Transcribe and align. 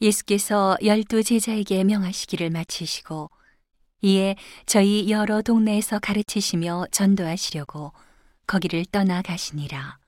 예수께서 0.00 0.76
열두 0.84 1.22
제자에게 1.22 1.84
명하시기를 1.84 2.50
마치시고 2.50 3.30
이에 4.02 4.36
저희 4.66 5.10
여러 5.10 5.40
동네에서 5.40 5.98
가르치시며 5.98 6.86
전도하시려고 6.90 7.92
거기를 8.46 8.84
떠나 8.84 9.22
가시니라. 9.22 9.98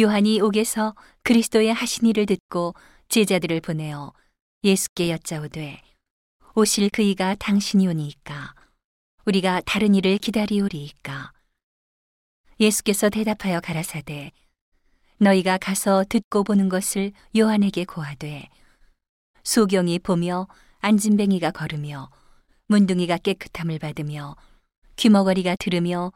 요한이 0.00 0.40
옥에서 0.40 0.94
그리스도의 1.22 1.72
하신 1.72 2.08
일을 2.08 2.26
듣고 2.26 2.74
제자들을 3.08 3.60
보내어 3.60 4.12
예수께 4.64 5.10
여짜오되 5.10 5.80
오실 6.56 6.90
그이가 6.90 7.36
당신이 7.36 7.86
오니이까 7.86 8.54
우리가 9.24 9.62
다른 9.64 9.94
일을 9.94 10.18
기다리오리이까 10.18 11.32
예수께서 12.58 13.08
대답하여 13.08 13.60
가라사대 13.60 14.32
너희가 15.18 15.58
가서 15.58 16.04
듣고 16.08 16.44
보는 16.44 16.68
것을 16.68 17.12
요한에게 17.36 17.84
고하되 17.84 18.48
소경이 19.42 19.98
보며 20.00 20.48
안진뱅이가 20.80 21.50
걸으며 21.52 22.10
문둥이가 22.66 23.18
깨끗함을 23.18 23.78
받으며 23.78 24.36
귀머거리가 24.96 25.56
들으며 25.56 26.12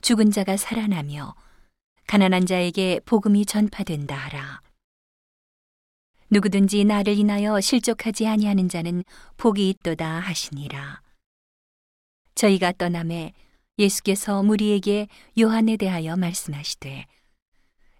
죽은 0.00 0.30
자가 0.30 0.56
살아나며 0.56 1.34
가난한 2.06 2.46
자에게 2.46 3.00
복음이 3.04 3.46
전파된다 3.46 4.14
하라. 4.16 4.60
누구든지 6.30 6.84
나를 6.84 7.16
인하여 7.18 7.60
실족하지 7.60 8.26
아니하는 8.26 8.68
자는 8.68 9.04
복이 9.36 9.68
있도다 9.68 10.20
하시니라. 10.20 11.02
저희가 12.34 12.72
떠남에 12.72 13.32
예수께서 13.78 14.42
무리에게 14.42 15.08
요한에 15.38 15.76
대하여 15.76 16.16
말씀하시되 16.16 17.06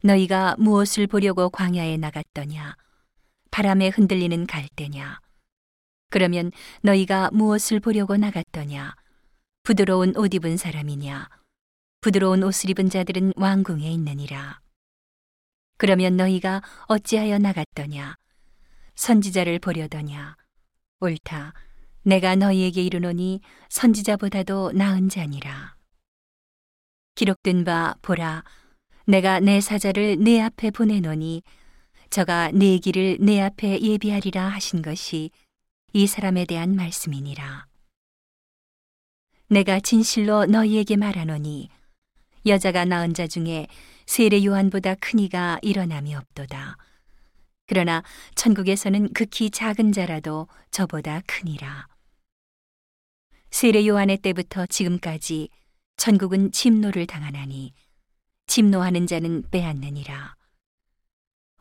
너희가 0.02 0.56
무엇을 0.58 1.06
보려고 1.06 1.48
광야에 1.48 1.96
나갔더냐? 1.96 2.76
바람에 3.50 3.88
흔들리는 3.88 4.46
갈대냐? 4.46 5.20
그러면 6.10 6.50
너희가 6.82 7.30
무엇을 7.32 7.80
보려고 7.80 8.16
나갔더냐? 8.16 8.94
부드러운 9.62 10.16
옷 10.16 10.34
입은 10.34 10.56
사람이냐? 10.56 11.28
부드러운 12.00 12.42
옷을 12.42 12.70
입은 12.70 12.90
자들은 12.90 13.34
왕궁에 13.36 13.88
있느니라. 13.92 14.60
그러면 15.78 16.16
너희가 16.16 16.62
어찌하여 16.88 17.38
나갔더냐? 17.38 18.16
선지자를 18.96 19.60
보려더냐? 19.60 20.36
옳다. 21.00 21.54
내가 22.02 22.34
너희에게 22.34 22.82
이르노니 22.82 23.40
선지자보다도 23.68 24.72
나은 24.72 25.08
자니라. 25.08 25.76
기록된 27.14 27.64
바 27.64 27.94
보라 28.02 28.42
내가 29.06 29.40
내 29.40 29.60
사자를 29.60 30.18
내 30.18 30.40
앞에 30.40 30.70
보내노니 30.70 31.42
저가 32.10 32.50
내 32.52 32.78
길을 32.78 33.18
내 33.20 33.40
앞에 33.40 33.80
예비하리라 33.80 34.48
하신 34.48 34.82
것이 34.82 35.30
이 35.92 36.06
사람에 36.06 36.44
대한 36.44 36.76
말씀이니라. 36.76 37.66
내가 39.48 39.80
진실로 39.80 40.46
너희에게 40.46 40.96
말하노니 40.96 41.68
여자가 42.46 42.84
낳은 42.84 43.14
자 43.14 43.26
중에 43.26 43.66
세례 44.06 44.44
요한보다 44.44 44.94
큰 44.96 45.18
이가 45.18 45.58
일어남이 45.62 46.14
없도다. 46.14 46.76
그러나 47.66 48.02
천국에서는 48.34 49.12
극히 49.12 49.50
작은 49.50 49.92
자라도 49.92 50.48
저보다 50.70 51.22
크니라. 51.26 51.88
세례 53.50 53.86
요한의 53.86 54.18
때부터 54.18 54.66
지금까지 54.66 55.48
천국은 55.96 56.52
침노를 56.52 57.06
당하나니 57.06 57.72
침노하는 58.52 59.06
자는 59.06 59.48
빼앗느니라. 59.50 60.36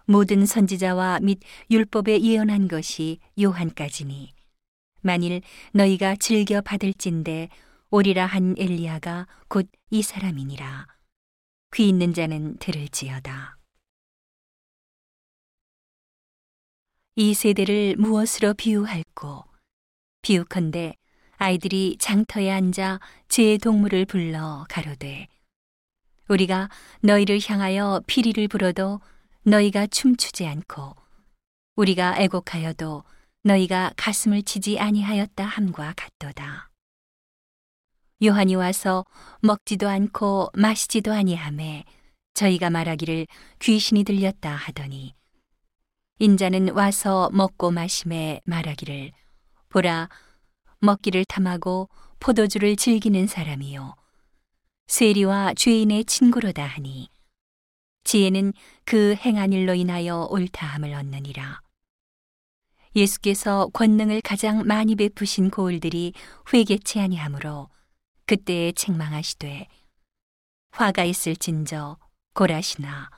모든 0.07 0.45
선지자와 0.45 1.21
및 1.21 1.39
율법에 1.69 2.19
예언한 2.19 2.67
것이 2.67 3.19
요한까지니 3.41 4.33
만일 4.99 5.41
너희가 5.71 6.17
즐겨 6.17 6.59
받을진대 6.59 7.47
오리라 7.91 8.25
한 8.25 8.55
엘리야가 8.57 9.27
곧 9.47 9.71
이 9.89 10.01
사람이니라. 10.01 10.85
귀 11.75 11.87
있는 11.87 12.13
자는 12.13 12.57
들을지어다. 12.57 13.57
이 17.15 17.33
세대를 17.33 17.95
무엇으로 17.99 18.53
비유할꼬? 18.53 19.45
비유컨대 20.23 20.95
아이들이 21.37 21.95
장터에 22.01 22.51
앉아 22.51 22.99
제 23.29 23.57
동물을 23.57 24.05
불러 24.07 24.65
가로되 24.67 25.29
우리가 26.31 26.69
너희를 27.01 27.39
향하여 27.45 28.01
피리를 28.07 28.47
불어도 28.47 29.01
너희가 29.43 29.87
춤추지 29.87 30.47
않고 30.47 30.95
우리가 31.75 32.17
애곡하여도 32.19 33.03
너희가 33.43 33.91
가슴을 33.97 34.43
치지 34.43 34.79
아니하였다 34.79 35.43
함과 35.43 35.93
같도다. 35.97 36.69
요한이 38.23 38.55
와서 38.55 39.03
먹지도 39.41 39.89
않고 39.89 40.51
마시지도 40.53 41.11
아니하매 41.11 41.83
저희가 42.33 42.69
말하기를 42.69 43.27
귀신이 43.59 44.05
들렸다 44.05 44.51
하더니 44.51 45.13
인자는 46.19 46.69
와서 46.69 47.29
먹고 47.33 47.71
마심에 47.71 48.39
말하기를 48.45 49.11
보라 49.67 50.07
먹기를 50.79 51.25
탐하고 51.25 51.89
포도주를 52.19 52.77
즐기는 52.77 53.27
사람이요 53.27 54.00
세리와 55.01 55.55
죄인의 55.55 56.05
친구로다 56.05 56.63
하니 56.63 57.09
지혜는 58.03 58.53
그 58.85 59.15
행한 59.15 59.51
일로 59.51 59.73
인하여 59.73 60.27
옳다함을 60.29 60.93
얻느니라. 60.93 61.59
예수께서 62.95 63.67
권능을 63.73 64.21
가장 64.21 64.61
많이 64.67 64.95
베푸신 64.95 65.49
고을들이 65.49 66.13
회개치 66.53 66.99
아니하므로 66.99 67.69
그때에 68.27 68.73
책망하시되 68.73 69.67
화가 70.69 71.03
있을진저 71.05 71.97
고라시나 72.35 73.09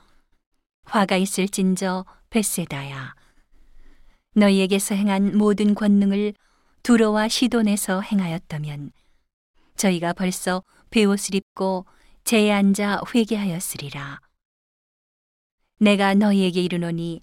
화가 0.84 1.18
있을진저 1.18 2.06
베세다야 2.30 3.14
너희에게서 4.36 4.94
행한 4.94 5.36
모든 5.36 5.74
권능을 5.74 6.32
두로와 6.82 7.28
시돈에서 7.28 8.00
행하였다면 8.00 8.90
저희가 9.76 10.12
벌써 10.12 10.62
베옷을 10.90 11.34
입고 11.34 11.86
제에 12.24 12.50
앉아 12.52 13.00
회개하였으리라. 13.14 14.20
내가 15.80 16.14
너희에게 16.14 16.62
이르노니 16.62 17.22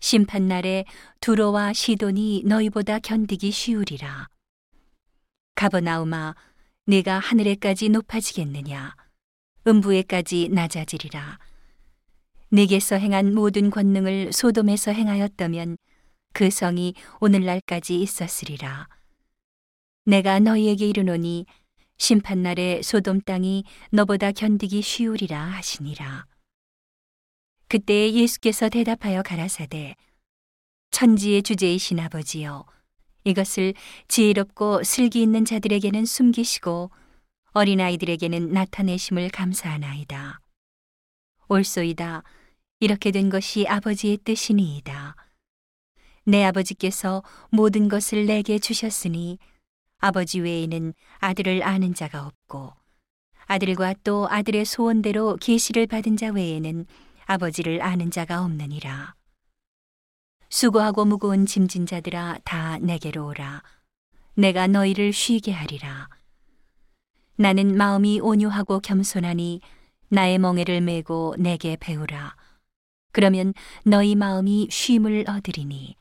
심판날에 0.00 0.84
두로와 1.20 1.72
시돈이 1.72 2.44
너희보다 2.46 2.98
견디기 3.00 3.50
쉬우리라. 3.50 4.28
가버나우마 5.54 6.34
내가 6.86 7.18
하늘에까지 7.18 7.88
높아지겠느냐 7.88 8.94
음부에까지 9.66 10.48
낮아지리라. 10.50 11.38
내게서 12.50 12.96
행한 12.96 13.34
모든 13.34 13.68
권능을 13.68 14.32
소돔에서 14.32 14.92
행하였다면 14.92 15.76
그 16.32 16.48
성이 16.48 16.94
오늘날까지 17.20 18.00
있었으리라. 18.00 18.88
내가 20.06 20.38
너희에게 20.38 20.88
이르노니 20.88 21.44
심판날에 21.98 22.80
소돔 22.82 23.22
땅이 23.22 23.64
너보다 23.90 24.32
견디기 24.32 24.82
쉬우리라 24.82 25.40
하시니라. 25.40 26.26
그때 27.68 28.12
예수께서 28.12 28.68
대답하여 28.68 29.22
가라사대 29.22 29.94
천지의 30.90 31.42
주제이신 31.42 32.00
아버지여 32.00 32.64
이것을 33.24 33.74
지혜롭고 34.06 34.84
슬기 34.84 35.20
있는 35.22 35.44
자들에게는 35.44 36.06
숨기시고 36.06 36.90
어린아이들에게는 37.52 38.52
나타내심을 38.52 39.30
감사하나이다. 39.30 40.40
옳소이다. 41.48 42.22
이렇게 42.80 43.10
된 43.10 43.28
것이 43.28 43.66
아버지의 43.66 44.18
뜻이니이다. 44.18 45.16
내 46.24 46.44
아버지께서 46.44 47.22
모든 47.50 47.88
것을 47.88 48.26
내게 48.26 48.58
주셨으니 48.58 49.38
아버지 50.00 50.38
외에는 50.40 50.94
아들을 51.18 51.64
아는 51.64 51.92
자가 51.92 52.24
없고 52.24 52.72
아들과 53.46 53.94
또 54.04 54.28
아들의 54.30 54.64
소원대로 54.64 55.36
계시를 55.40 55.86
받은 55.86 56.16
자 56.16 56.30
외에는 56.30 56.86
아버지를 57.26 57.82
아는 57.82 58.10
자가 58.10 58.44
없느니라. 58.44 59.14
수고하고 60.50 61.04
무거운 61.04 61.46
짐진 61.46 61.86
자들아 61.86 62.38
다 62.44 62.78
내게로 62.78 63.26
오라. 63.26 63.62
내가 64.34 64.66
너희를 64.66 65.12
쉬게 65.12 65.52
하리라. 65.52 66.08
나는 67.36 67.76
마음이 67.76 68.20
온유하고 68.20 68.80
겸손하니 68.80 69.60
나의 70.10 70.38
멍에를 70.38 70.80
메고 70.80 71.34
내게 71.38 71.76
배우라. 71.76 72.36
그러면 73.12 73.52
너희 73.84 74.14
마음이 74.14 74.68
쉼을 74.70 75.24
얻으리니 75.28 75.96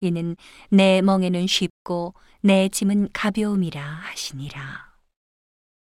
이는 0.00 0.36
내 0.70 1.02
멍에는 1.02 1.46
쉽고 1.46 2.14
내 2.42 2.68
짐은 2.68 3.10
가벼움이라 3.12 3.82
하시니라. 3.82 4.89